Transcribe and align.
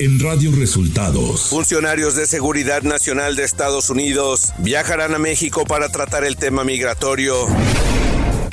en 0.00 0.18
Radio 0.18 0.50
Resultados. 0.56 1.48
Funcionarios 1.48 2.16
de 2.16 2.26
Seguridad 2.26 2.82
Nacional 2.82 3.36
de 3.36 3.44
Estados 3.44 3.90
Unidos 3.90 4.52
viajarán 4.58 5.14
a 5.14 5.18
México 5.18 5.64
para 5.64 5.88
tratar 5.88 6.24
el 6.24 6.36
tema 6.36 6.64
migratorio. 6.64 7.46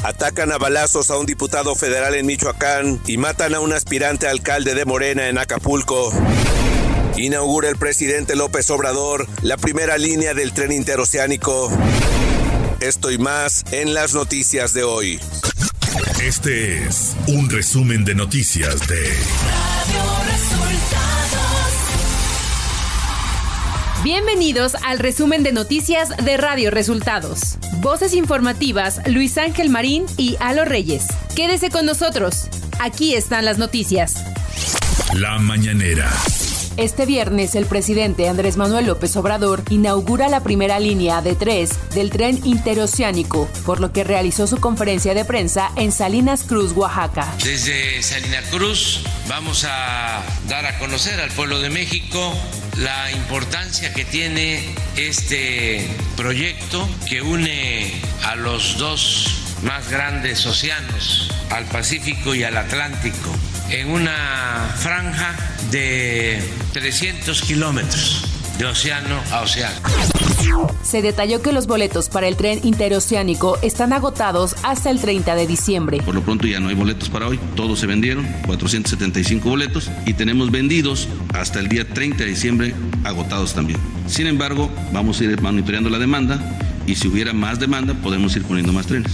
Atacan 0.04 0.52
a 0.52 0.58
balazos 0.58 1.10
a 1.10 1.18
un 1.18 1.26
diputado 1.26 1.76
federal 1.76 2.16
en 2.16 2.26
Michoacán 2.26 3.00
y 3.08 3.18
matan 3.18 3.56
a 3.56 3.60
un 3.60 3.74
aspirante 3.74 4.28
alcalde 4.28 4.76
de 4.76 4.86
Morena 4.86 5.30
en 5.30 5.38
Acapulco. 5.38 6.12
Inaugura 7.18 7.70
el 7.70 7.78
presidente 7.78 8.36
López 8.36 8.70
Obrador 8.70 9.28
la 9.42 9.58
primera 9.58 9.98
línea 9.98 10.34
del 10.34 10.54
tren 10.54 10.72
interoceánico. 10.72 11.72
Esto 12.80 13.12
y 13.12 13.18
más 13.18 13.64
en 13.72 13.94
las 13.94 14.14
noticias 14.14 14.74
de 14.74 14.84
hoy. 14.84 15.20
Este 16.22 16.84
es 16.86 17.16
un 17.28 17.50
resumen 17.50 18.06
de 18.06 18.16
noticias 18.16 18.88
de 18.88 19.02
Radio 19.02 20.04
Resultados. 20.26 21.01
Bienvenidos 24.04 24.74
al 24.84 24.98
resumen 24.98 25.44
de 25.44 25.52
noticias 25.52 26.10
de 26.26 26.36
Radio 26.36 26.72
Resultados. 26.72 27.58
Voces 27.82 28.16
informativas 28.16 29.00
Luis 29.06 29.38
Ángel 29.38 29.70
Marín 29.70 30.06
y 30.18 30.38
Alo 30.40 30.66
Reyes. 30.66 31.06
Quédese 31.36 31.70
con 31.70 31.86
nosotros. 31.86 32.48
Aquí 32.80 33.14
están 33.14 33.46
las 33.46 33.60
noticias. 33.60 34.16
La 35.14 35.38
mañanera. 35.38 36.10
Este 36.78 37.06
viernes, 37.06 37.54
el 37.54 37.68
presidente 37.68 38.28
Andrés 38.28 38.58
Manuel 38.58 38.88
López 38.88 39.16
Obrador 39.18 39.62
inaugura 39.70 40.30
la 40.30 40.42
primera 40.42 40.80
línea 40.80 41.22
de 41.22 41.36
tres 41.36 41.70
del 41.94 42.10
tren 42.10 42.40
interoceánico, 42.44 43.48
por 43.68 43.80
lo 43.82 43.94
que 43.94 44.04
realizó 44.04 44.48
su 44.48 44.60
conferencia 44.60 45.14
de 45.14 45.26
prensa 45.26 45.70
en 45.76 45.92
Salinas 45.92 46.42
Cruz, 46.42 46.72
Oaxaca. 46.72 47.32
Desde 47.44 48.02
Salinas 48.02 48.46
Cruz 48.46 49.04
vamos 49.30 49.64
a 49.70 50.24
dar 50.48 50.66
a 50.66 50.80
conocer 50.80 51.22
al 51.22 51.30
pueblo 51.30 51.60
de 51.60 51.70
México 51.70 52.34
la 52.82 53.12
importancia 53.12 53.94
que 53.94 54.06
tiene 54.06 54.76
este 54.98 55.88
proyecto 56.18 56.90
que 57.08 57.22
une 57.22 57.92
a 58.24 58.36
los 58.36 58.78
dos 58.78 59.28
más 59.64 59.90
grandes 59.90 60.46
océanos, 60.46 61.30
al 61.52 61.66
Pacífico 61.66 62.34
y 62.34 62.44
al 62.44 62.58
Atlántico, 62.58 63.36
en 63.70 63.90
una 63.92 64.74
franja 64.78 65.36
de 65.70 66.44
300 66.74 67.42
kilómetros 67.44 68.26
de 68.58 68.66
océano 68.66 69.22
a 69.32 69.42
océano. 69.42 70.21
Se 70.84 71.02
detalló 71.02 71.42
que 71.42 71.52
los 71.52 71.68
boletos 71.68 72.10
para 72.10 72.28
el 72.28 72.36
tren 72.36 72.60
interoceánico 72.64 73.58
están 73.62 73.94
agotados 73.94 74.56
hasta 74.64 74.90
el 74.90 75.00
30 75.00 75.36
de 75.36 75.48
diciembre. 75.48 76.02
Por 76.04 76.16
lo 76.16 76.22
pronto 76.22 76.48
ya 76.48 76.60
no 76.60 76.70
hay 76.70 76.76
boletos 76.76 77.10
para 77.10 77.28
hoy, 77.28 77.40
todos 77.56 77.80
se 77.80 77.88
vendieron, 77.88 78.26
475 78.46 79.50
boletos, 79.50 79.90
y 80.06 80.14
tenemos 80.14 80.52
vendidos 80.52 81.08
hasta 81.34 81.60
el 81.60 81.68
día 81.68 81.88
30 81.88 82.24
de 82.24 82.30
diciembre 82.30 82.76
agotados 83.04 83.54
también. 83.54 83.80
Sin 84.08 84.28
embargo, 84.28 84.70
vamos 84.92 85.20
a 85.22 85.24
ir 85.24 85.42
monitoreando 85.42 85.90
la 85.90 86.00
demanda 86.00 86.40
y 86.88 86.96
si 86.96 87.08
hubiera 87.08 87.34
más 87.34 87.60
demanda 87.60 87.94
podemos 87.94 88.36
ir 88.36 88.44
poniendo 88.44 88.74
más 88.74 88.88
trenes. 88.88 89.12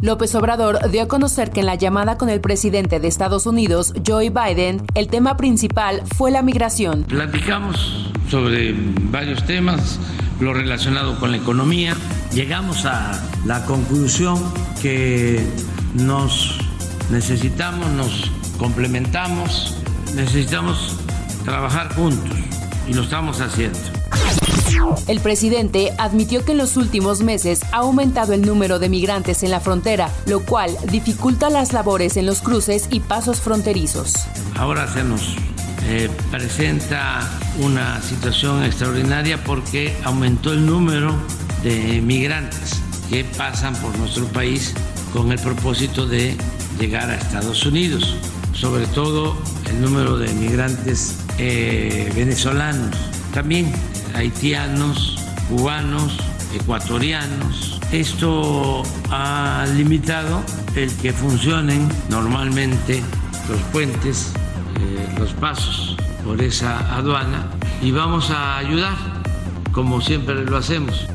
López 0.00 0.34
Obrador 0.34 0.90
dio 0.90 1.02
a 1.02 1.08
conocer 1.08 1.50
que 1.50 1.60
en 1.60 1.66
la 1.66 1.74
llamada 1.74 2.18
con 2.18 2.28
el 2.28 2.40
presidente 2.40 3.00
de 3.00 3.08
Estados 3.08 3.46
Unidos, 3.46 3.94
Joe 4.06 4.30
Biden, 4.30 4.82
el 4.94 5.08
tema 5.08 5.36
principal 5.36 6.02
fue 6.16 6.30
la 6.30 6.42
migración. 6.42 7.04
Platicamos 7.04 8.11
sobre 8.30 8.74
varios 9.10 9.44
temas, 9.44 9.98
lo 10.40 10.54
relacionado 10.54 11.18
con 11.18 11.30
la 11.30 11.36
economía. 11.36 11.96
Llegamos 12.32 12.84
a 12.86 13.20
la 13.44 13.64
conclusión 13.64 14.38
que 14.80 15.46
nos 15.94 16.58
necesitamos, 17.10 17.90
nos 17.90 18.30
complementamos, 18.58 19.76
necesitamos 20.14 20.96
trabajar 21.44 21.94
juntos 21.94 22.36
y 22.88 22.94
lo 22.94 23.02
estamos 23.02 23.40
haciendo. 23.40 23.78
El 25.06 25.20
presidente 25.20 25.92
admitió 25.98 26.44
que 26.44 26.52
en 26.52 26.58
los 26.58 26.76
últimos 26.76 27.20
meses 27.20 27.60
ha 27.72 27.78
aumentado 27.78 28.32
el 28.32 28.42
número 28.42 28.78
de 28.78 28.88
migrantes 28.88 29.42
en 29.42 29.50
la 29.50 29.60
frontera, 29.60 30.10
lo 30.26 30.40
cual 30.40 30.76
dificulta 30.90 31.50
las 31.50 31.72
labores 31.72 32.16
en 32.16 32.26
los 32.26 32.40
cruces 32.40 32.88
y 32.90 33.00
pasos 33.00 33.40
fronterizos. 33.40 34.14
Ahora 34.56 34.88
se 34.92 35.04
nos 35.04 35.36
eh, 35.84 36.08
presenta 36.30 37.28
una 37.58 38.00
situación 38.00 38.64
extraordinaria 38.64 39.42
porque 39.42 39.96
aumentó 40.04 40.52
el 40.52 40.64
número 40.64 41.14
de 41.62 42.00
migrantes 42.00 42.80
que 43.10 43.24
pasan 43.24 43.74
por 43.76 43.96
nuestro 43.98 44.26
país 44.26 44.74
con 45.12 45.32
el 45.32 45.38
propósito 45.38 46.06
de 46.06 46.36
llegar 46.78 47.10
a 47.10 47.16
Estados 47.16 47.66
Unidos, 47.66 48.16
sobre 48.54 48.86
todo 48.86 49.36
el 49.68 49.80
número 49.80 50.16
de 50.18 50.32
migrantes 50.34 51.18
eh, 51.38 52.10
venezolanos. 52.14 52.96
También 53.34 53.72
haitianos, 54.14 55.18
cubanos, 55.48 56.16
ecuatorianos. 56.54 57.80
Esto 57.92 58.82
ha 59.10 59.66
limitado 59.76 60.42
el 60.74 60.90
que 60.96 61.12
funcionen 61.12 61.88
normalmente 62.08 63.02
los 63.48 63.60
puentes, 63.72 64.32
los 65.18 65.32
pasos 65.34 65.96
por 66.24 66.40
esa 66.42 66.96
aduana 66.96 67.46
y 67.82 67.90
vamos 67.90 68.30
a 68.30 68.58
ayudar 68.58 68.94
como 69.72 70.00
siempre 70.00 70.34
lo 70.44 70.56
hacemos. 70.56 71.06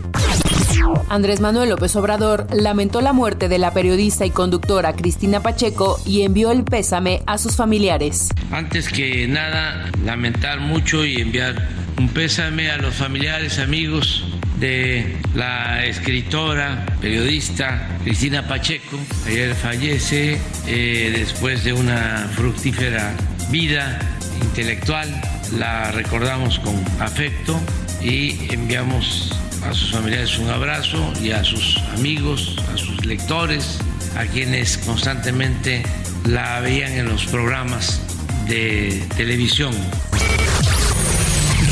Andrés 1.09 1.39
Manuel 1.39 1.69
López 1.69 1.95
Obrador 1.95 2.47
lamentó 2.53 3.01
la 3.01 3.13
muerte 3.13 3.49
de 3.49 3.57
la 3.57 3.71
periodista 3.71 4.25
y 4.25 4.31
conductora 4.31 4.93
Cristina 4.93 5.41
Pacheco 5.41 5.99
y 6.05 6.23
envió 6.23 6.51
el 6.51 6.63
pésame 6.63 7.21
a 7.25 7.37
sus 7.37 7.55
familiares. 7.55 8.29
Antes 8.51 8.89
que 8.89 9.27
nada, 9.27 9.89
lamentar 10.03 10.59
mucho 10.59 11.05
y 11.05 11.21
enviar 11.21 11.67
un 11.97 12.09
pésame 12.09 12.69
a 12.69 12.77
los 12.77 12.95
familiares, 12.95 13.59
amigos 13.59 14.25
de 14.59 15.17
la 15.35 15.85
escritora, 15.85 16.85
periodista 16.99 17.99
Cristina 18.03 18.47
Pacheco. 18.47 18.97
Ayer 19.25 19.53
fallece 19.55 20.39
eh, 20.67 21.13
después 21.15 21.63
de 21.63 21.73
una 21.73 22.29
fructífera 22.35 23.15
vida 23.49 23.99
intelectual. 24.41 25.21
La 25.57 25.91
recordamos 25.91 26.59
con 26.59 26.75
afecto 26.99 27.59
y 28.01 28.53
enviamos 28.53 29.33
a 29.63 29.73
sus 29.73 29.91
familiares 29.91 30.37
un 30.37 30.49
abrazo 30.49 31.13
y 31.21 31.31
a 31.31 31.43
sus 31.43 31.77
amigos, 31.95 32.55
a 32.73 32.77
sus 32.77 33.05
lectores, 33.05 33.79
a 34.17 34.25
quienes 34.25 34.77
constantemente 34.77 35.83
la 36.25 36.59
veían 36.59 36.91
en 36.93 37.07
los 37.07 37.25
programas 37.25 38.01
de 38.47 39.05
televisión. 39.15 39.73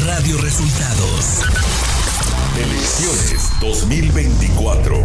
Radio 0.05 0.37
Resultados. 0.37 1.41
Elecciones 2.57 3.49
2024. 3.59 5.03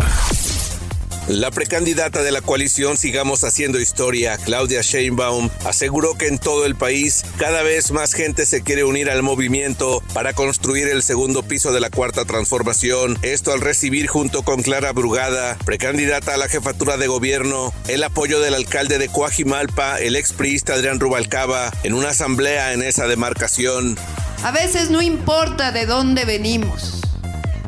La 1.30 1.52
precandidata 1.52 2.24
de 2.24 2.32
la 2.32 2.40
coalición 2.40 2.96
Sigamos 2.96 3.44
Haciendo 3.44 3.78
Historia, 3.78 4.36
Claudia 4.36 4.80
Sheinbaum, 4.82 5.48
aseguró 5.64 6.18
que 6.18 6.26
en 6.26 6.38
todo 6.40 6.66
el 6.66 6.74
país 6.74 7.24
cada 7.36 7.62
vez 7.62 7.92
más 7.92 8.14
gente 8.14 8.46
se 8.46 8.64
quiere 8.64 8.82
unir 8.82 9.08
al 9.08 9.22
movimiento 9.22 10.02
para 10.12 10.32
construir 10.32 10.88
el 10.88 11.04
segundo 11.04 11.44
piso 11.44 11.70
de 11.70 11.78
la 11.78 11.88
cuarta 11.88 12.24
transformación. 12.24 13.16
Esto 13.22 13.52
al 13.52 13.60
recibir 13.60 14.08
junto 14.08 14.42
con 14.42 14.62
Clara 14.62 14.90
Brugada, 14.90 15.56
precandidata 15.64 16.34
a 16.34 16.36
la 16.36 16.48
jefatura 16.48 16.96
de 16.96 17.06
gobierno, 17.06 17.72
el 17.86 18.02
apoyo 18.02 18.40
del 18.40 18.54
alcalde 18.54 18.98
de 18.98 19.08
Coajimalpa, 19.08 20.00
el 20.00 20.16
expriista 20.16 20.74
Adrián 20.74 20.98
Rubalcaba, 20.98 21.70
en 21.84 21.94
una 21.94 22.08
asamblea 22.08 22.72
en 22.72 22.82
esa 22.82 23.06
demarcación. 23.06 23.96
A 24.42 24.50
veces 24.50 24.90
no 24.90 25.00
importa 25.00 25.70
de 25.70 25.86
dónde 25.86 26.24
venimos. 26.24 27.02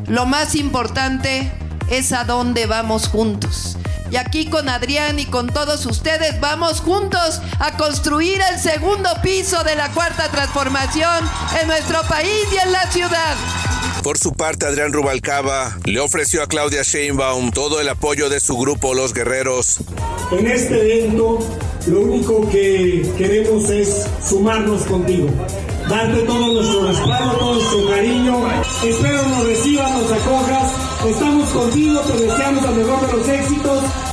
Lo 0.09 0.25
más 0.25 0.55
importante 0.55 1.49
es 1.89 2.11
a 2.11 2.23
dónde 2.23 2.65
vamos 2.65 3.07
juntos. 3.07 3.77
Y 4.11 4.15
aquí 4.17 4.45
con 4.45 4.69
Adrián 4.69 5.17
y 5.17 5.25
con 5.25 5.47
todos 5.47 5.85
ustedes 5.85 6.39
vamos 6.39 6.81
juntos 6.81 7.41
a 7.59 7.75
construir 7.77 8.39
el 8.51 8.59
segundo 8.59 9.09
piso 9.23 9.63
de 9.63 9.75
la 9.75 9.89
cuarta 9.91 10.29
transformación 10.29 11.27
en 11.59 11.67
nuestro 11.67 12.01
país 12.03 12.45
y 12.51 12.57
en 12.57 12.71
la 12.71 12.91
ciudad. 12.91 13.35
Por 14.03 14.17
su 14.17 14.33
parte, 14.33 14.67
Adrián 14.67 14.93
Rubalcaba 14.93 15.77
le 15.85 15.99
ofreció 15.99 16.43
a 16.43 16.47
Claudia 16.47 16.83
Sheinbaum 16.83 17.51
todo 17.51 17.81
el 17.81 17.89
apoyo 17.89 18.29
de 18.29 18.39
su 18.39 18.57
grupo 18.57 18.93
Los 18.93 19.13
Guerreros. 19.13 19.79
En 20.31 20.45
este 20.45 20.99
evento, 20.99 21.39
lo 21.87 22.01
único 22.01 22.47
que 22.49 23.11
queremos 23.17 23.69
es 23.69 24.05
sumarnos 24.23 24.83
contigo 24.83 25.29
darte 25.89 26.21
todo 26.23 26.53
nuestro 26.53 26.87
respaldo, 26.87 27.37
todo 27.37 27.53
nuestro 27.55 27.89
cariño. 27.89 28.47
Espero 28.83 29.23
nos 29.27 29.45
recibas, 29.45 29.91
nos 29.91 30.11
acojas. 30.11 30.82
Estamos 31.05 31.49
contigo, 31.49 31.99
te 31.99 32.13
deseamos 32.13 32.63
el 32.63 32.75
mejor 32.75 33.07
de 33.07 33.13
los 33.17 33.27
éxitos. 33.27 34.12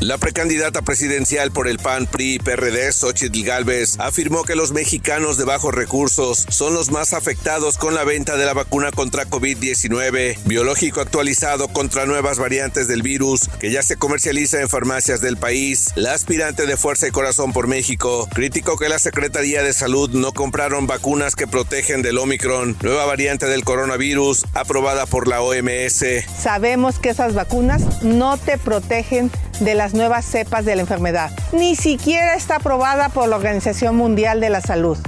La 0.00 0.18
precandidata 0.18 0.82
presidencial 0.82 1.52
por 1.52 1.68
el 1.68 1.78
PAN, 1.78 2.06
PRI 2.06 2.38
PRD, 2.38 2.92
Xochitl 2.92 3.42
Galvez, 3.42 3.96
afirmó 3.98 4.44
que 4.44 4.56
los 4.56 4.72
mexicanos 4.72 5.36
de 5.36 5.44
bajos 5.44 5.74
recursos 5.74 6.46
son 6.48 6.74
los 6.74 6.90
más 6.90 7.12
afectados 7.12 7.76
con 7.76 7.94
la 7.94 8.04
venta 8.04 8.36
de 8.36 8.46
la 8.46 8.54
vacuna 8.54 8.90
contra 8.90 9.26
COVID-19, 9.26 10.38
biológico 10.44 11.00
actualizado 11.00 11.68
contra 11.68 12.06
nuevas 12.06 12.38
variantes 12.38 12.88
del 12.88 13.02
virus 13.02 13.48
que 13.60 13.70
ya 13.70 13.82
se 13.82 13.96
comercializa 13.96 14.60
en 14.60 14.68
farmacias 14.68 15.20
del 15.20 15.36
país. 15.36 15.92
La 15.94 16.14
aspirante 16.14 16.66
de 16.66 16.76
Fuerza 16.76 17.08
y 17.08 17.10
Corazón 17.10 17.52
por 17.52 17.66
México 17.66 18.28
criticó 18.34 18.78
que 18.78 18.88
la 18.88 18.98
Secretaría 18.98 19.62
de 19.62 19.72
Salud 19.72 20.10
no 20.10 20.32
compraron 20.32 20.86
vacunas 20.86 21.36
que 21.36 21.46
protegen 21.46 22.02
del 22.02 22.18
Omicron, 22.18 22.76
nueva 22.82 23.04
variante 23.04 23.46
del 23.46 23.64
coronavirus 23.64 24.44
aprobada 24.54 25.06
por 25.06 25.28
la 25.28 25.42
OMS. 25.42 26.04
Sabemos 26.40 26.98
que 26.98 27.10
esas 27.10 27.34
vacunas 27.34 28.02
no 28.02 28.38
te 28.38 28.56
protegen 28.56 29.30
de 29.58 29.74
las 29.74 29.94
nuevas 29.94 30.24
cepas 30.24 30.64
de 30.64 30.76
la 30.76 30.82
enfermedad. 30.82 31.30
Ni 31.52 31.76
siquiera 31.76 32.34
está 32.34 32.56
aprobada 32.56 33.08
por 33.08 33.28
la 33.28 33.36
Organización 33.36 33.96
Mundial 33.96 34.40
de 34.40 34.50
la 34.50 34.60
Salud. 34.60 34.98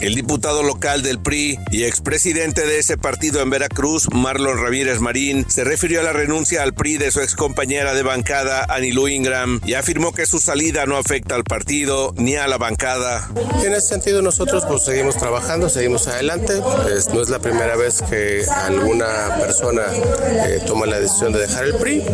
El 0.00 0.14
diputado 0.14 0.62
local 0.62 1.02
del 1.02 1.18
PRI 1.18 1.58
y 1.70 1.84
expresidente 1.84 2.66
de 2.66 2.78
ese 2.78 2.96
partido 2.96 3.40
en 3.40 3.50
Veracruz, 3.50 4.08
Marlon 4.12 4.62
Ramírez 4.62 5.00
Marín, 5.00 5.46
se 5.48 5.64
refirió 5.64 6.00
a 6.00 6.02
la 6.02 6.12
renuncia 6.12 6.62
al 6.62 6.74
PRI 6.74 6.98
de 6.98 7.10
su 7.10 7.20
excompañera 7.20 7.94
de 7.94 8.02
bancada, 8.02 8.64
Anilu 8.68 9.08
Ingram, 9.08 9.60
y 9.64 9.74
afirmó 9.74 10.12
que 10.12 10.26
su 10.26 10.38
salida 10.38 10.86
no 10.86 10.96
afecta 10.96 11.34
al 11.34 11.44
partido 11.44 12.14
ni 12.16 12.36
a 12.36 12.46
la 12.46 12.58
bancada. 12.58 13.28
En 13.64 13.72
ese 13.72 13.88
sentido 13.88 14.22
nosotros 14.22 14.64
pues 14.68 14.84
seguimos 14.84 15.16
trabajando, 15.16 15.68
seguimos 15.68 16.06
adelante. 16.08 16.60
no 17.12 17.22
es 17.22 17.28
la 17.28 17.38
primera 17.38 17.76
vez 17.76 18.02
que 18.02 18.44
alguna 18.48 19.36
persona 19.40 19.82
eh, 20.46 20.60
toma 20.66 20.86
la 20.86 21.00
decisión 21.00 21.32
de 21.32 21.40
dejar 21.40 21.64
el 21.64 21.74
PRI. 21.76 22.04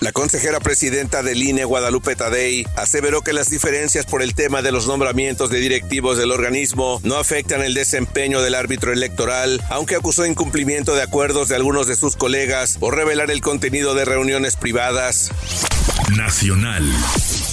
La 0.00 0.12
consejera 0.12 0.60
presidenta 0.60 1.22
del 1.22 1.42
INE, 1.42 1.64
Guadalupe 1.64 2.16
Tadei, 2.16 2.66
aseveró 2.76 3.22
que 3.22 3.32
las 3.32 3.50
diferencias 3.50 4.06
por 4.06 4.22
el 4.22 4.34
tema 4.34 4.62
de 4.62 4.72
los 4.72 4.86
nombramientos 4.86 5.50
de 5.50 5.58
directivos 5.58 6.16
del 6.18 6.32
organismo 6.32 7.00
no 7.02 7.16
afectan 7.16 7.62
el 7.62 7.74
desempeño 7.74 8.40
del 8.40 8.54
árbitro 8.54 8.92
electoral, 8.92 9.62
aunque 9.70 9.96
acusó 9.96 10.26
incumplimiento 10.26 10.94
de 10.94 11.02
acuerdos 11.02 11.48
de 11.48 11.56
algunos 11.56 11.86
de 11.86 11.96
sus 11.96 12.16
colegas 12.16 12.78
por 12.78 12.94
revelar 12.94 13.30
el 13.30 13.40
contenido 13.40 13.94
de 13.94 14.04
reuniones 14.04 14.56
privadas. 14.56 15.30
Nacional. 16.16 16.84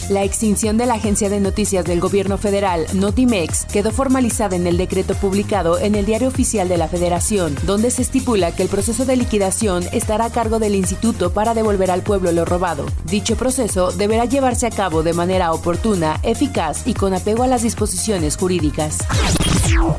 La 0.10 0.24
extinción 0.24 0.78
de 0.78 0.86
la 0.86 0.94
agencia 0.94 1.30
de 1.30 1.40
noticias 1.40 1.84
del 1.84 2.00
gobierno 2.00 2.38
federal, 2.38 2.86
Notimex, 2.94 3.66
quedó 3.66 3.92
formalizada 3.92 4.56
en 4.56 4.68
el 4.68 4.78
decreto 4.78 5.16
publicado 5.16 5.80
en 5.80 5.96
el 5.96 6.06
Diario 6.06 6.28
Oficial 6.28 6.70
de 6.70 6.78
la 6.78 6.88
Federación, 6.88 7.56
donde 7.64 7.90
se 7.90 8.04
estipula 8.04 8.56
que 8.56 8.62
el 8.62 8.70
proceso 8.70 9.06
de 9.06 9.16
liquidación 9.16 9.84
estará 9.92 10.26
a 10.26 10.32
cargo 10.32 10.60
del 10.60 10.76
instituto 10.76 11.34
para 11.34 11.56
devolver 11.56 11.90
al 11.90 12.04
pueblo 12.04 12.32
lo 12.32 12.46
robado. 12.46 12.86
Dicho 13.06 13.36
proceso 13.36 13.92
deberá 13.92 14.26
llevarse 14.26 14.68
a 14.68 14.72
cabo 14.72 15.02
de 15.02 15.14
manera 15.14 15.52
oportuna, 15.52 16.20
eficaz 16.22 16.86
y 16.86 16.94
con 16.94 17.16
apego 17.16 17.42
a 17.42 17.48
las 17.48 17.64
disposiciones 17.64 18.38
jurídicas. 18.38 19.00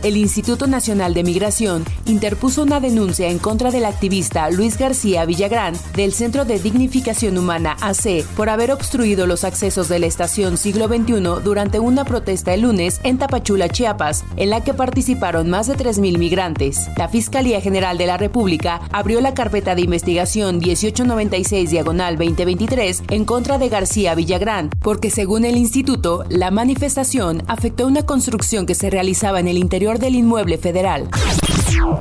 El 0.02 0.16
Instituto 0.16 0.68
Nacional 0.68 1.14
de 1.14 1.24
Migración 1.24 1.84
interpuso 2.06 2.62
una 2.62 2.78
denuncia 2.78 3.28
en 3.28 3.38
contra 3.38 3.72
del 3.72 3.84
activista 3.84 4.48
Luis 4.50 4.78
García 4.78 5.24
Villagrán 5.24 5.74
del 5.96 6.12
Centro 6.12 6.44
de 6.44 6.60
Dignificación 6.60 7.36
Humana 7.38 7.76
AC 7.80 8.24
por 8.36 8.48
haber 8.48 8.70
obstruido 8.70 9.26
los 9.26 9.42
accesos 9.42 9.88
de 9.88 9.98
la 9.98 10.06
estación 10.06 10.58
Siglo 10.58 10.86
XXI 10.86 11.42
durante 11.42 11.80
una 11.80 12.04
protesta 12.04 12.54
el 12.54 12.60
lunes 12.60 13.00
en 13.02 13.18
Tapachula, 13.18 13.68
Chiapas, 13.68 14.24
en 14.36 14.50
la 14.50 14.62
que 14.62 14.74
participaron 14.74 15.50
más 15.50 15.66
de 15.66 15.74
3.000 15.74 16.18
migrantes. 16.18 16.88
La 16.96 17.08
Fiscalía 17.08 17.60
General 17.60 17.98
de 17.98 18.06
la 18.06 18.16
República 18.16 18.82
abrió 18.92 19.20
la 19.20 19.34
carpeta 19.34 19.74
de 19.74 19.82
investigación 19.82 20.58
1896 20.58 21.70
diagonal 21.70 22.16
2023 22.16 23.02
en 23.08 23.24
contra 23.24 23.58
de 23.58 23.68
García 23.68 24.14
Villagrán, 24.14 24.70
porque 24.80 25.10
según 25.10 25.44
el 25.44 25.56
instituto, 25.56 26.24
la 26.28 26.52
manifestación 26.52 27.42
afectó 27.48 27.86
una 27.86 28.06
construcción 28.06 28.66
que 28.66 28.76
se 28.76 28.90
realizaba 28.90 29.40
en 29.40 29.48
el 29.48 29.55
interior 29.56 29.98
del 29.98 30.14
inmueble 30.14 30.58
federal. 30.58 31.08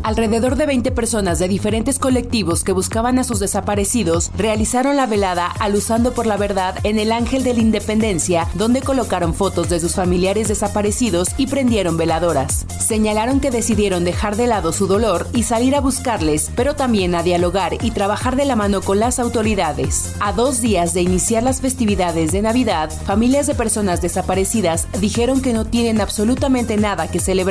Alrededor 0.03 0.55
de 0.55 0.65
20 0.65 0.91
personas 0.91 1.39
de 1.39 1.47
diferentes 1.47 1.99
colectivos 1.99 2.63
que 2.63 2.71
buscaban 2.71 3.19
a 3.19 3.23
sus 3.23 3.39
desaparecidos 3.39 4.31
realizaron 4.37 4.95
la 4.95 5.05
velada 5.05 5.47
Alusando 5.47 6.13
por 6.13 6.27
la 6.27 6.37
Verdad 6.37 6.75
en 6.83 6.99
el 6.99 7.11
Ángel 7.11 7.43
de 7.43 7.53
la 7.53 7.61
Independencia, 7.61 8.47
donde 8.53 8.81
colocaron 8.81 9.33
fotos 9.33 9.69
de 9.69 9.79
sus 9.79 9.95
familiares 9.95 10.47
desaparecidos 10.47 11.29
y 11.37 11.47
prendieron 11.47 11.97
veladoras. 11.97 12.65
Señalaron 12.79 13.39
que 13.39 13.51
decidieron 13.51 14.03
dejar 14.03 14.35
de 14.35 14.47
lado 14.47 14.71
su 14.71 14.87
dolor 14.87 15.27
y 15.33 15.43
salir 15.43 15.75
a 15.75 15.81
buscarles, 15.81 16.51
pero 16.55 16.75
también 16.75 17.15
a 17.15 17.23
dialogar 17.23 17.73
y 17.83 17.91
trabajar 17.91 18.35
de 18.35 18.45
la 18.45 18.55
mano 18.55 18.81
con 18.81 18.99
las 18.99 19.19
autoridades. 19.19 20.13
A 20.19 20.33
dos 20.33 20.61
días 20.61 20.93
de 20.93 21.01
iniciar 21.01 21.43
las 21.43 21.61
festividades 21.61 22.31
de 22.31 22.41
Navidad, 22.41 22.91
familias 23.05 23.47
de 23.47 23.55
personas 23.55 24.01
desaparecidas 24.01 24.87
dijeron 24.99 25.41
que 25.41 25.53
no 25.53 25.65
tienen 25.65 26.01
absolutamente 26.01 26.77
nada 26.77 27.09
que 27.09 27.19
celebrar. 27.19 27.44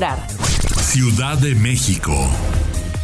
Ciudad 0.80 1.38
de 1.38 1.54
México. 1.54 2.12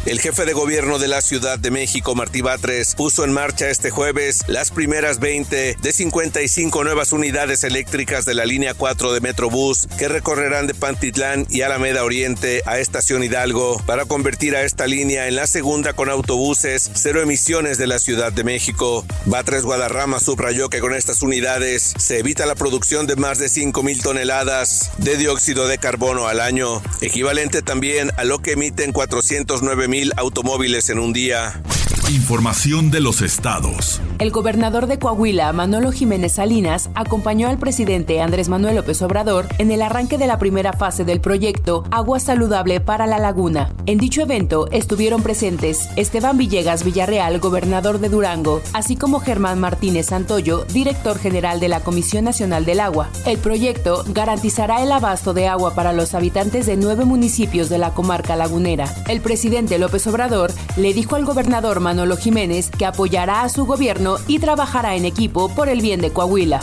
El 0.03 0.19
jefe 0.19 0.45
de 0.45 0.53
gobierno 0.53 0.97
de 0.97 1.07
la 1.07 1.21
Ciudad 1.21 1.59
de 1.59 1.69
México, 1.69 2.15
Martí 2.15 2.41
Batres, 2.41 2.95
puso 2.95 3.23
en 3.23 3.31
marcha 3.31 3.69
este 3.69 3.91
jueves 3.91 4.43
las 4.47 4.71
primeras 4.71 5.19
20 5.19 5.77
de 5.79 5.93
55 5.93 6.83
nuevas 6.83 7.11
unidades 7.11 7.63
eléctricas 7.63 8.25
de 8.25 8.33
la 8.33 8.45
línea 8.45 8.73
4 8.73 9.13
de 9.13 9.21
Metrobús 9.21 9.87
que 9.99 10.07
recorrerán 10.07 10.65
de 10.65 10.73
Pantitlán 10.73 11.45
y 11.51 11.61
Alameda 11.61 12.03
Oriente 12.03 12.63
a 12.65 12.79
Estación 12.79 13.23
Hidalgo 13.23 13.79
para 13.85 14.05
convertir 14.05 14.55
a 14.55 14.63
esta 14.63 14.87
línea 14.87 15.27
en 15.27 15.35
la 15.35 15.45
segunda 15.45 15.93
con 15.93 16.09
autobuses 16.09 16.89
cero 16.95 17.21
emisiones 17.21 17.77
de 17.77 17.85
la 17.85 17.99
Ciudad 17.99 18.33
de 18.33 18.43
México. 18.43 19.05
Batres 19.25 19.65
Guadarrama 19.65 20.19
subrayó 20.19 20.69
que 20.69 20.79
con 20.79 20.95
estas 20.95 21.21
unidades 21.21 21.93
se 21.99 22.17
evita 22.17 22.47
la 22.47 22.55
producción 22.55 23.05
de 23.05 23.17
más 23.17 23.37
de 23.37 23.49
5 23.49 23.83
mil 23.83 24.01
toneladas 24.01 24.89
de 24.97 25.15
dióxido 25.15 25.67
de 25.67 25.77
carbono 25.77 26.27
al 26.27 26.39
año, 26.39 26.81
equivalente 27.01 27.61
también 27.61 28.11
a 28.17 28.23
lo 28.23 28.39
que 28.39 28.53
emiten 28.53 28.93
409 28.93 29.90
mil 29.91 30.13
automóviles 30.15 30.89
en 30.89 30.99
un 30.99 31.11
día. 31.11 31.61
Información 32.09 32.91
de 32.91 32.99
los 32.99 33.21
estados. 33.21 34.01
El 34.19 34.31
gobernador 34.31 34.87
de 34.87 34.99
Coahuila, 34.99 35.53
Manolo 35.53 35.93
Jiménez 35.93 36.33
Salinas, 36.33 36.89
acompañó 36.93 37.47
al 37.47 37.57
presidente 37.57 38.21
Andrés 38.21 38.49
Manuel 38.49 38.75
López 38.75 39.01
Obrador 39.01 39.47
en 39.59 39.71
el 39.71 39.81
arranque 39.81 40.17
de 40.17 40.27
la 40.27 40.37
primera 40.37 40.73
fase 40.73 41.05
del 41.05 41.21
proyecto 41.21 41.85
Agua 41.89 42.19
Saludable 42.19 42.81
para 42.81 43.07
la 43.07 43.17
Laguna. 43.17 43.73
En 43.85 43.97
dicho 43.97 44.21
evento 44.21 44.67
estuvieron 44.71 45.23
presentes 45.23 45.87
Esteban 45.95 46.37
Villegas 46.37 46.83
Villarreal, 46.83 47.39
gobernador 47.39 47.99
de 47.99 48.09
Durango, 48.09 48.61
así 48.73 48.97
como 48.97 49.21
Germán 49.21 49.59
Martínez 49.59 50.07
Santoyo, 50.07 50.65
director 50.65 51.17
general 51.17 51.61
de 51.61 51.69
la 51.69 51.79
Comisión 51.79 52.25
Nacional 52.25 52.65
del 52.65 52.81
Agua. 52.81 53.09
El 53.25 53.37
proyecto 53.37 54.03
garantizará 54.09 54.83
el 54.83 54.91
abasto 54.91 55.33
de 55.33 55.47
agua 55.47 55.75
para 55.75 55.93
los 55.93 56.13
habitantes 56.13 56.65
de 56.65 56.75
nueve 56.75 57.05
municipios 57.05 57.69
de 57.69 57.77
la 57.77 57.93
comarca 57.93 58.35
lagunera. 58.35 58.93
El 59.07 59.21
presidente 59.21 59.79
López 59.79 60.05
Obrador 60.07 60.51
le 60.75 60.93
dijo 60.93 61.15
al 61.15 61.23
gobernador 61.23 61.79
Manuel 61.79 61.90
Manolo 61.91 62.15
Jiménez, 62.15 62.69
que 62.69 62.85
apoyará 62.85 63.41
a 63.41 63.49
su 63.49 63.65
gobierno 63.65 64.15
y 64.25 64.39
trabajará 64.39 64.95
en 64.95 65.03
equipo 65.03 65.49
por 65.49 65.67
el 65.67 65.81
bien 65.81 65.99
de 65.99 66.13
Coahuila. 66.13 66.61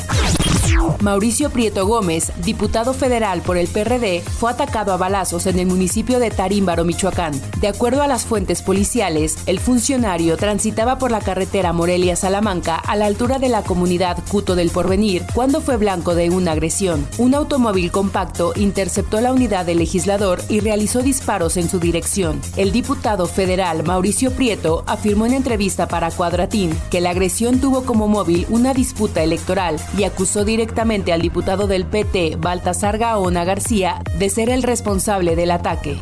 Mauricio 1.00 1.50
Prieto 1.50 1.86
Gómez, 1.86 2.32
diputado 2.44 2.92
federal 2.92 3.40
por 3.42 3.56
el 3.56 3.68
PRD, 3.68 4.20
fue 4.20 4.50
atacado 4.50 4.92
a 4.92 4.96
balazos 4.96 5.46
en 5.46 5.60
el 5.60 5.68
municipio 5.68 6.18
de 6.18 6.32
Tarímbaro, 6.32 6.84
Michoacán. 6.84 7.40
De 7.60 7.68
acuerdo 7.68 8.02
a 8.02 8.08
las 8.08 8.24
fuentes 8.24 8.62
policiales, 8.62 9.36
el 9.46 9.60
funcionario 9.60 10.36
transitaba 10.36 10.98
por 10.98 11.12
la 11.12 11.20
carretera 11.20 11.72
Morelia-Salamanca 11.72 12.74
a 12.74 12.96
la 12.96 13.06
altura 13.06 13.38
de 13.38 13.48
la 13.48 13.62
comunidad 13.62 14.18
Cuto 14.28 14.56
del 14.56 14.70
Porvenir 14.70 15.24
cuando 15.34 15.60
fue 15.60 15.76
blanco 15.76 16.16
de 16.16 16.30
una 16.30 16.52
agresión. 16.52 17.06
Un 17.18 17.36
automóvil 17.36 17.92
compacto 17.92 18.52
interceptó 18.56 19.20
la 19.20 19.32
unidad 19.32 19.66
del 19.66 19.78
legislador 19.78 20.42
y 20.48 20.58
realizó 20.58 21.02
disparos 21.02 21.56
en 21.56 21.70
su 21.70 21.78
dirección. 21.78 22.40
El 22.56 22.72
diputado 22.72 23.26
federal 23.26 23.84
Mauricio 23.84 24.32
Prieto 24.32 24.82
afirmó 24.88 25.26
en 25.26 25.34
entrevista 25.34 25.86
para 25.86 26.10
Cuadratín 26.10 26.76
que 26.90 27.00
la 27.00 27.10
agresión 27.10 27.60
tuvo 27.60 27.84
como 27.84 28.08
móvil 28.08 28.46
una 28.48 28.74
disputa 28.74 29.22
electoral 29.22 29.76
y 29.96 30.02
acusó 30.02 30.44
directamente 30.44 30.87
al 30.88 31.20
diputado 31.20 31.66
del 31.66 31.84
PT, 31.84 32.36
Baltasar 32.38 32.96
Gaona 32.96 33.44
García, 33.44 34.02
de 34.18 34.30
ser 34.30 34.48
el 34.48 34.62
responsable 34.62 35.36
del 35.36 35.50
ataque. 35.50 35.98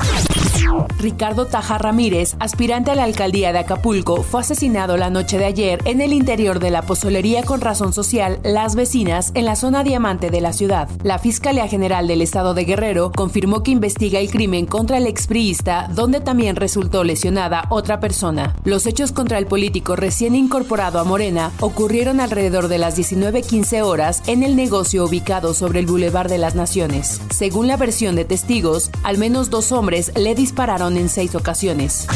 Ricardo 0.99 1.47
Taja 1.47 1.79
Ramírez, 1.79 2.37
aspirante 2.41 2.91
a 2.91 2.95
la 2.95 3.05
alcaldía 3.05 3.53
de 3.53 3.61
Acapulco, 3.61 4.23
fue 4.23 4.41
asesinado 4.41 4.97
la 4.97 5.11
noche 5.11 5.39
de 5.39 5.45
ayer 5.45 5.81
en 5.85 6.01
el 6.01 6.13
interior 6.13 6.59
de 6.59 6.71
la 6.71 6.83
pozolería 6.83 7.43
con 7.45 7.61
razón 7.61 7.93
social 7.93 8.41
Las 8.43 8.75
Vecinas 8.75 9.31
en 9.35 9.45
la 9.45 9.57
zona 9.57 9.85
diamante 9.85 10.31
de 10.31 10.41
la 10.41 10.53
ciudad. 10.53 10.89
La 11.03 11.19
Fiscalía 11.19 11.69
General 11.69 12.09
del 12.09 12.23
Estado 12.23 12.55
de 12.55 12.65
Guerrero 12.65 13.13
confirmó 13.13 13.63
que 13.63 13.71
investiga 13.71 14.19
el 14.19 14.31
crimen 14.31 14.67
contra 14.67 14.99
el 14.99 15.07
expriista, 15.07 15.89
donde 15.95 16.21
también 16.21 16.57
resultó 16.57 17.05
lesionada 17.05 17.67
otra 17.71 18.01
persona. 18.01 18.57
Los 18.65 18.87
hechos 18.87 19.13
contra 19.13 19.39
el 19.39 19.47
político 19.47 19.95
recién 19.95 20.35
incorporado 20.35 20.99
a 20.99 21.05
Morena 21.05 21.53
ocurrieron 21.61 22.21
alrededor 22.21 22.69
de 22.69 22.79
las 22.79 22.99
19.15 22.99 23.83
horas 23.83 24.23
en 24.27 24.43
el 24.43 24.57
negocio 24.57 25.05
ubicado 25.05 25.55
sobre 25.55 25.81
el 25.81 25.87
Boulevard 25.87 26.29
de 26.29 26.39
las 26.39 26.55
Naciones. 26.55 27.21
Según 27.31 27.69
la 27.69 27.77
versión 27.77 28.17
de 28.17 28.25
testigos, 28.25 28.91
al 29.03 29.19
menos 29.19 29.51
dos 29.51 29.71
hombres 29.71 30.11
le 30.17 30.35
dispararon 30.35 30.56
dispararon 30.57 30.97
en 30.97 31.11
seis 31.11 31.35
ocasiones. 31.35 32.07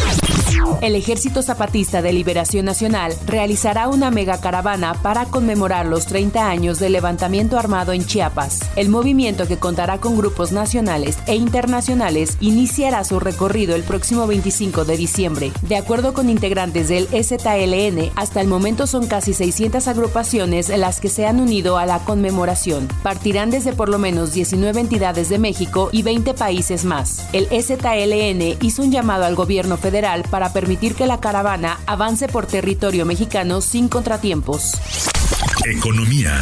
El 0.81 0.97
Ejército 0.97 1.43
Zapatista 1.43 2.03
de 2.03 2.13
Liberación 2.13 2.65
Nacional 2.65 3.15
realizará 3.27 3.89
una 3.89 4.11
mega 4.11 4.41
caravana 4.41 4.95
para 4.95 5.27
conmemorar 5.27 5.87
los 5.87 6.07
30 6.07 6.49
años 6.49 6.79
del 6.79 6.93
levantamiento 6.93 7.59
armado 7.59 7.93
en 7.93 8.05
Chiapas. 8.05 8.61
El 8.77 8.89
movimiento, 8.89 9.47
que 9.47 9.59
contará 9.59 9.99
con 9.99 10.17
grupos 10.17 10.53
nacionales 10.53 11.19
e 11.27 11.37
internacionales, 11.37 12.37
iniciará 12.41 13.05
su 13.05 13.21
recorrido 13.21 13.77
el 13.77 13.83
próximo 13.83 14.27
25 14.27 14.85
de 14.85 14.97
diciembre. 14.97 15.53
De 15.63 15.77
acuerdo 15.77 16.15
con 16.15 16.31
integrantes 16.31 16.89
del 16.89 17.09
STLN, 17.09 18.11
hasta 18.17 18.41
el 18.41 18.49
momento 18.49 18.87
son 18.87 19.07
casi 19.07 19.35
600 19.35 19.87
agrupaciones 19.87 20.69
las 20.71 21.01
que 21.01 21.11
se 21.11 21.27
han 21.27 21.41
unido 21.41 21.77
a 21.79 21.87
la 21.87 21.99
conmemoración. 22.01 22.89
Partirán 23.03 23.51
desde 23.51 23.73
por 23.73 23.89
lo 23.89 23.99
menos 23.99 24.33
19 24.33 24.81
entidades 24.81 25.29
de 25.29 25.39
México 25.39 25.91
y 25.93 26.03
20 26.03 26.35
países 26.35 26.85
más. 26.85 27.27
El 27.33 27.47
Hizo 28.61 28.83
un 28.83 28.93
llamado 28.93 29.25
al 29.25 29.35
gobierno 29.35 29.77
federal 29.77 30.25
para 30.31 30.41
para 30.41 30.55
permitir 30.55 30.95
que 30.95 31.07
la 31.07 31.21
caravana 31.21 31.79
avance 31.85 32.27
por 32.27 32.47
territorio 32.47 33.05
mexicano 33.05 33.61
sin 33.61 33.91
contratiempos. 33.91 34.73
Economía. 35.67 36.33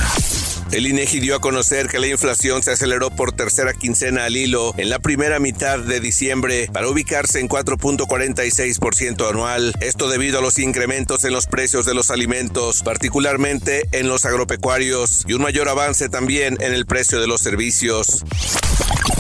El 0.71 0.87
INEGI 0.87 1.19
dio 1.19 1.35
a 1.35 1.41
conocer 1.41 1.89
que 1.89 1.99
la 1.99 2.07
inflación 2.07 2.63
se 2.63 2.71
aceleró 2.71 3.11
por 3.11 3.33
tercera 3.33 3.73
quincena 3.73 4.27
al 4.27 4.37
hilo 4.37 4.73
en 4.77 4.89
la 4.89 5.01
primera 5.01 5.41
mitad 5.41 5.81
de 5.81 5.99
diciembre 5.99 6.71
para 6.73 6.89
ubicarse 6.89 7.41
en 7.41 7.49
4.46% 7.49 9.29
anual. 9.29 9.73
Esto 9.81 10.09
debido 10.09 10.39
a 10.39 10.43
los 10.43 10.61
incrementos 10.61 11.25
en 11.25 11.33
los 11.33 11.47
precios 11.47 11.85
de 11.85 11.95
los 11.95 12.13
alimentos, 12.13 12.85
particularmente 12.85 13.89
en 13.91 14.07
los 14.07 14.27
agropecuarios, 14.27 15.25
y 15.27 15.33
un 15.33 15.43
mayor 15.43 15.69
avance 15.69 16.09
también 16.09 16.57
en 16.61 16.73
el 16.73 16.87
precio 16.87 17.21
de 17.21 17.27
los 17.27 17.41
servicios. 17.41 18.23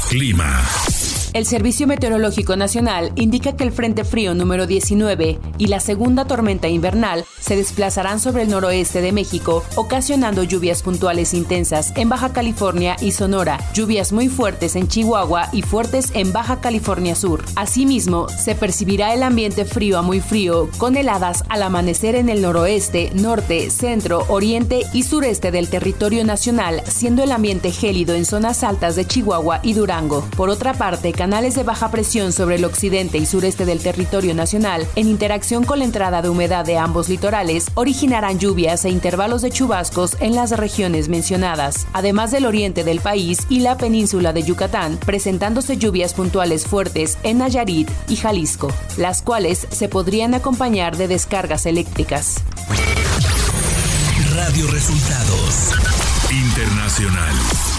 Clima. 0.09 0.65
El 1.35 1.45
Servicio 1.45 1.87
Meteorológico 1.87 2.57
Nacional 2.57 3.13
indica 3.15 3.55
que 3.55 3.63
el 3.63 3.71
Frente 3.71 4.05
Frío 4.05 4.35
número 4.35 4.67
19 4.67 5.39
y 5.59 5.67
la 5.67 5.79
segunda 5.79 6.25
tormenta 6.25 6.69
invernal 6.69 7.27
se 7.39 7.55
desplazarán 7.55 8.19
sobre 8.19 8.43
el 8.43 8.49
noroeste 8.51 9.03
de 9.03 9.13
México, 9.13 9.63
ocasionando 9.77 10.43
lluvias 10.43 10.83
puntuales 10.83 11.35
intensas 11.35 11.93
en 11.97 12.09
Baja 12.09 12.33
California 12.33 12.97
y 13.01 13.13
Sonora, 13.13 13.59
lluvias 13.75 14.11
muy 14.11 14.29
fuertes 14.29 14.75
en 14.75 14.89
Chihuahua 14.89 15.51
y 15.53 15.61
fuertes 15.61 16.13
en 16.15 16.33
Baja 16.33 16.61
California 16.61 17.15
Sur. 17.15 17.45
Asimismo, 17.57 18.29
se 18.31 18.55
percibirá 18.55 19.13
el 19.13 19.23
ambiente 19.23 19.67
frío 19.67 19.99
a 19.99 20.03
muy 20.03 20.21
frío, 20.21 20.71
con 20.79 20.97
heladas 20.97 21.45
al 21.51 21.63
amanecer 21.63 22.15
en 22.15 22.31
el 22.31 22.41
noroeste, 22.41 23.11
norte, 23.15 23.71
centro, 23.71 24.25
oriente 24.29 24.81
y 24.95 25.03
sureste 25.03 25.51
del 25.51 25.69
territorio 25.69 26.25
nacional, 26.25 26.83
siendo 26.87 27.23
el 27.23 27.33
ambiente 27.33 27.71
gélido 27.71 28.15
en 28.15 28.25
zonas 28.25 28.65
altas 28.65 28.97
de 28.97 29.07
Chihuahua 29.07 29.61
y 29.63 29.75
Durango. 29.75 30.27
Por 30.35 30.49
otra 30.49 30.73
parte, 30.73 31.13
canales 31.29 31.55
de 31.57 31.63
baja 31.63 31.91
presión 31.91 32.33
sobre 32.33 32.57
el 32.57 32.65
occidente 32.65 33.19
y 33.19 33.27
sureste 33.27 33.67
del 33.67 33.81
territorio 33.81 34.35
nacional, 34.35 34.89
en 34.97 35.09
interacción 35.09 35.63
con 35.63 35.81
la 35.81 35.85
entrada 35.85 36.23
de 36.23 36.31
humedad 36.31 36.65
de 36.65 36.79
ambos 36.79 37.11
litorales, 37.11 37.67
originarán 37.75 38.39
lluvias 38.39 38.87
e 38.87 38.89
intervalos 38.89 39.43
de 39.43 39.51
chubascos 39.51 40.17
en 40.21 40.35
las 40.35 40.53
regiones 40.53 41.11
mencionadas, 41.11 41.87
además 41.93 42.31
del 42.31 42.47
oriente 42.47 42.83
del 42.83 43.01
país 43.01 43.41
y 43.51 43.61
la 43.61 43.77
península 43.77 44.33
de 44.33 44.43
Yucatán, 44.43 44.97
presentándose 44.97 45.77
lluvias 45.77 46.15
puntuales 46.15 46.65
fuertes 46.65 47.19
en 47.25 47.37
Nayarit 47.41 47.91
y 48.09 48.17
Jalisco, 48.17 48.73
las 48.97 49.21
cuales 49.21 49.67
se 49.71 49.91
podrían 49.91 50.33
acompañar 50.33 50.97
de 50.97 51.09
descargas 51.09 51.67
eléctricas. 51.67 52.37
Radio 54.35 54.67
Resultados 54.69 55.75
Internacional. 56.31 57.78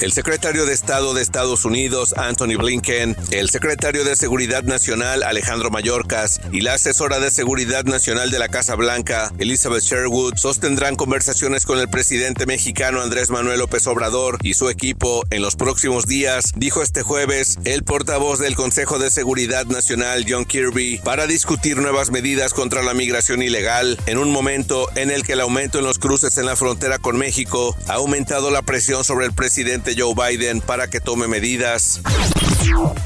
El 0.00 0.12
secretario 0.12 0.64
de 0.64 0.72
Estado 0.72 1.12
de 1.12 1.20
Estados 1.20 1.66
Unidos, 1.66 2.14
Anthony 2.16 2.56
Blinken, 2.56 3.14
el 3.32 3.50
secretario 3.50 4.02
de 4.02 4.16
Seguridad 4.16 4.62
Nacional, 4.62 5.22
Alejandro 5.22 5.70
Mayorkas, 5.70 6.40
y 6.52 6.62
la 6.62 6.72
asesora 6.72 7.20
de 7.20 7.30
Seguridad 7.30 7.84
Nacional 7.84 8.30
de 8.30 8.38
la 8.38 8.48
Casa 8.48 8.76
Blanca, 8.76 9.30
Elizabeth 9.36 9.82
Sherwood, 9.82 10.36
sostendrán 10.36 10.96
conversaciones 10.96 11.66
con 11.66 11.78
el 11.78 11.90
presidente 11.90 12.46
mexicano 12.46 13.02
Andrés 13.02 13.28
Manuel 13.28 13.58
López 13.58 13.86
Obrador 13.88 14.38
y 14.42 14.54
su 14.54 14.70
equipo 14.70 15.22
en 15.28 15.42
los 15.42 15.54
próximos 15.54 16.06
días, 16.06 16.52
dijo 16.56 16.82
este 16.82 17.02
jueves 17.02 17.58
el 17.66 17.84
portavoz 17.84 18.38
del 18.38 18.56
Consejo 18.56 18.98
de 18.98 19.10
Seguridad 19.10 19.66
Nacional, 19.66 20.24
John 20.26 20.46
Kirby, 20.46 20.98
para 21.04 21.26
discutir 21.26 21.76
nuevas 21.76 22.10
medidas 22.10 22.54
contra 22.54 22.82
la 22.82 22.94
migración 22.94 23.42
ilegal 23.42 23.98
en 24.06 24.16
un 24.16 24.30
momento 24.30 24.88
en 24.96 25.10
el 25.10 25.24
que 25.24 25.34
el 25.34 25.40
aumento 25.42 25.78
en 25.78 25.84
los 25.84 25.98
cruces 25.98 26.38
en 26.38 26.46
la 26.46 26.56
frontera 26.56 26.98
con 26.98 27.18
México 27.18 27.76
ha 27.86 27.94
aumentado 27.94 28.50
la 28.50 28.62
presión 28.62 29.04
sobre 29.04 29.26
el 29.26 29.34
presidente 29.34 29.89
Joe 29.96 30.14
Biden 30.14 30.60
para 30.60 30.88
que 30.88 31.00
tome 31.00 31.28
medidas. 31.28 32.00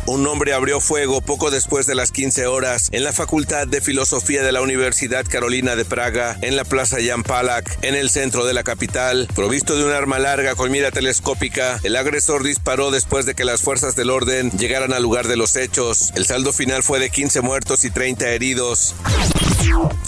Un 0.07 0.27
hombre 0.27 0.53
abrió 0.53 0.81
fuego 0.81 1.21
poco 1.21 1.51
después 1.51 1.87
de 1.87 1.95
las 1.95 2.11
15 2.11 2.47
horas 2.47 2.89
en 2.93 3.05
la 3.05 3.13
Facultad 3.13 3.67
de 3.67 3.81
Filosofía 3.81 4.43
de 4.43 4.53
la 4.53 4.63
Universidad 4.63 5.25
Carolina 5.27 5.77
de 5.77 5.85
Praga, 5.85 6.37
en 6.43 6.57
la 6.57 6.65
Plaza 6.65 6.99
Jan 7.05 7.23
Palak, 7.23 7.79
en 7.83 7.95
el 7.95 8.11
centro 8.11 8.45
de 8.45 8.53
la 8.53 8.63
capital. 8.63 9.29
Provisto 9.35 9.77
de 9.77 9.85
un 9.85 9.93
arma 9.93 10.19
larga 10.19 10.55
con 10.55 10.71
mira 10.71 10.91
telescópica, 10.91 11.81
el 11.83 11.97
agresor 11.97 12.43
disparó 12.43 12.91
después 12.91 13.27
de 13.27 13.35
que 13.35 13.45
las 13.45 13.63
fuerzas 13.63 13.97
del 13.97 14.11
orden 14.11 14.51
llegaran 14.53 14.93
al 14.93 15.03
lugar 15.03 15.29
de 15.29 15.37
los 15.37 15.57
hechos. 15.57 16.13
El 16.17 16.27
saldo 16.27 16.53
final 16.53 16.83
fue 16.83 16.99
de 16.99 17.11
15 17.11 17.41
muertos 17.41 17.85
y 17.85 17.91
30 17.91 18.29
heridos. 18.31 18.95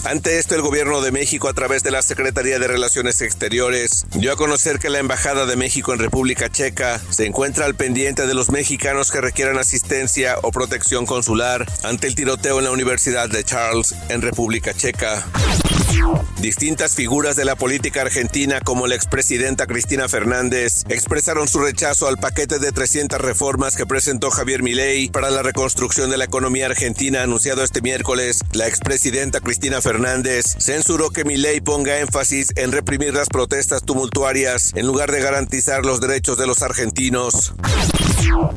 Ante 0.03 0.39
esto, 0.39 0.55
el 0.55 0.61
gobierno 0.61 1.01
de 1.01 1.11
México, 1.11 1.49
a 1.49 1.53
través 1.53 1.83
de 1.83 1.91
la 1.91 2.01
Secretaría 2.01 2.59
de 2.59 2.67
Relaciones 2.67 3.21
Exteriores, 3.21 4.05
dio 4.15 4.31
a 4.31 4.37
conocer 4.37 4.79
que 4.79 4.89
la 4.89 4.99
Embajada 4.99 5.45
de 5.45 5.55
México 5.55 5.93
en 5.93 5.99
República 5.99 6.49
Checa 6.49 6.99
se 7.09 7.25
encuentra 7.25 7.65
al 7.65 7.75
pendiente 7.75 8.25
de 8.25 8.33
los 8.33 8.49
mexicanos 8.49 9.11
que 9.11 9.21
requieran 9.21 9.57
asistencia 9.57 10.37
o 10.43 10.51
protección 10.51 11.05
consular 11.05 11.65
ante 11.83 12.07
el 12.07 12.15
tiroteo 12.15 12.59
en 12.59 12.65
la 12.65 12.71
Universidad 12.71 13.29
de 13.29 13.43
Charles 13.43 13.95
en 14.09 14.21
República 14.21 14.73
Checa. 14.73 15.25
Distintas 16.39 16.95
figuras 16.95 17.35
de 17.35 17.45
la 17.45 17.55
política 17.55 18.01
argentina, 18.01 18.61
como 18.61 18.87
la 18.87 18.95
expresidenta 18.95 19.65
Cristina 19.65 20.07
Fernández, 20.07 20.83
expresaron 20.87 21.47
su 21.47 21.59
rechazo 21.59 22.07
al 22.07 22.17
paquete 22.17 22.59
de 22.59 22.71
300 22.71 23.19
reformas 23.19 23.75
que 23.75 23.85
presentó 23.85 24.29
Javier 24.29 24.61
Milei 24.61 25.09
para 25.09 25.31
la 25.31 25.41
reconstrucción 25.41 26.09
de 26.09 26.17
la 26.17 26.25
economía 26.25 26.67
argentina 26.67 27.23
anunciado 27.23 27.63
este 27.63 27.81
miércoles. 27.81 28.41
La 28.53 28.67
expresidenta 28.67 29.41
Cristina 29.41 29.81
Fernández 29.81 30.45
censuró 30.59 31.09
que 31.09 31.25
Milei 31.25 31.59
ponga 31.59 31.99
énfasis 31.99 32.53
en 32.55 32.71
reprimir 32.71 33.13
las 33.13 33.29
protestas 33.29 33.83
tumultuarias 33.83 34.73
en 34.75 34.85
lugar 34.85 35.11
de 35.11 35.21
garantizar 35.21 35.85
los 35.85 35.99
derechos 35.99 36.37
de 36.37 36.47
los 36.47 36.61
argentinos. 36.61 37.53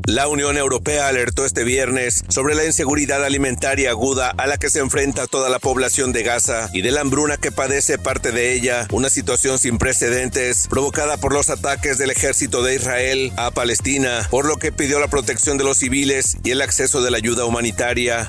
La 0.07 0.29
Unión 0.29 0.57
Europea 0.57 1.09
alertó 1.09 1.45
este 1.45 1.65
viernes 1.65 2.25
sobre 2.29 2.55
la 2.55 2.65
inseguridad 2.65 3.25
alimentaria 3.25 3.91
aguda 3.91 4.31
a 4.31 4.47
la 4.47 4.59
que 4.59 4.71
se 4.71 4.81
enfrenta 4.81 5.27
toda 5.27 5.49
la 5.49 5.59
población 5.59 6.13
de 6.13 6.23
Gaza 6.23 6.71
y 6.73 6.83
de 6.83 6.91
la 6.91 7.01
hambruna 7.21 7.37
que 7.37 7.53
padece 7.53 7.99
parte 7.99 8.33
de 8.33 8.55
ella, 8.55 8.87
una 8.93 9.11
situación 9.11 9.59
sin 9.59 9.77
precedentes 9.77 10.67
provocada 10.69 11.19
por 11.19 11.35
los 11.35 11.51
ataques 11.51 11.99
del 11.99 12.11
ejército 12.11 12.63
de 12.63 12.77
Israel 12.77 13.31
a 13.37 13.51
Palestina, 13.51 14.27
por 14.31 14.47
lo 14.47 14.57
que 14.57 14.73
pidió 14.73 14.99
la 15.01 15.09
protección 15.09 15.59
de 15.59 15.65
los 15.65 15.77
civiles 15.77 16.39
y 16.43 16.53
el 16.53 16.63
acceso 16.63 17.03
de 17.03 17.11
la 17.11 17.19
ayuda 17.19 17.45
humanitaria. 17.45 18.27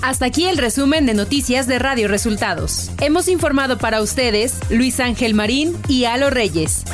Hasta 0.00 0.26
aquí 0.26 0.46
el 0.46 0.58
resumen 0.58 1.06
de 1.06 1.14
noticias 1.14 1.66
de 1.66 1.80
Radio 1.80 2.06
Resultados. 2.06 2.92
Hemos 3.00 3.26
informado 3.26 3.78
para 3.78 4.00
ustedes 4.00 4.54
Luis 4.70 5.00
Ángel 5.00 5.34
Marín 5.34 5.76
y 5.88 6.04
Alo 6.04 6.30
Reyes. 6.30 6.84